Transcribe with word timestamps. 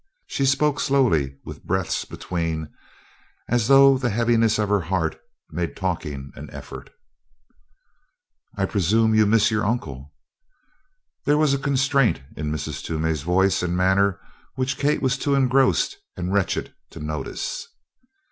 She 0.25 0.47
spoke 0.47 0.79
slowly 0.79 1.37
with 1.45 1.63
breaths 1.63 2.05
between, 2.05 2.73
as 3.47 3.67
though 3.67 3.99
the 3.99 4.09
heaviness 4.09 4.57
of 4.57 4.67
her 4.67 4.79
heart 4.79 5.15
made 5.51 5.75
talking 5.75 6.31
an 6.33 6.49
effort. 6.49 6.89
"I 8.57 8.65
presume 8.65 9.13
you 9.13 9.27
miss 9.27 9.51
your 9.51 9.63
uncle." 9.63 10.11
There 11.25 11.37
was 11.37 11.53
a 11.53 11.59
constraint 11.59 12.19
in 12.35 12.51
Mrs. 12.51 12.83
Toomey's 12.83 13.21
voice 13.21 13.61
and 13.61 13.77
manner 13.77 14.19
which 14.55 14.79
Kate 14.79 15.03
was 15.03 15.19
too 15.19 15.35
engrossed 15.35 15.97
and 16.17 16.33
wretched 16.33 16.73
to 16.89 16.99
notice. 16.99 17.67